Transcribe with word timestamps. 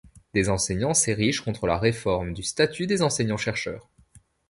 Des 0.33 0.49
enseignants 0.49 0.95
s'érigent 0.95 1.41
contre 1.41 1.67
la 1.67 1.77
réforme 1.77 2.33
du 2.33 2.41
statut 2.41 2.87
des 2.87 3.03
enseignants-chercheurs. 3.03 3.87